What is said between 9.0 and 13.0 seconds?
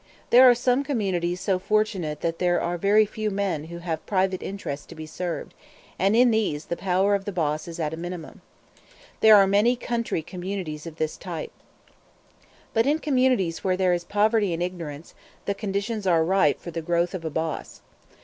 There are many country communities of this type. But in